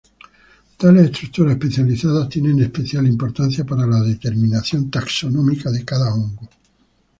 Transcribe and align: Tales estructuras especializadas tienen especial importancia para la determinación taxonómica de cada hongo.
Tales 0.79 1.03
estructuras 1.11 1.53
especializadas 1.53 2.27
tienen 2.27 2.59
especial 2.63 3.05
importancia 3.05 3.63
para 3.65 3.85
la 3.85 4.01
determinación 4.01 4.89
taxonómica 4.89 5.69
de 5.69 5.85
cada 5.85 6.11
hongo. 6.11 6.49